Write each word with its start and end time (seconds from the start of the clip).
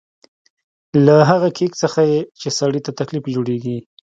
له 1.05 1.15
هغه 1.29 1.49
کېک 1.57 1.73
څخه 1.83 2.01
چې 2.39 2.47
سړي 2.59 2.79
ته 2.85 2.91
تکلیف 2.99 3.25
جوړېږي. 3.35 3.77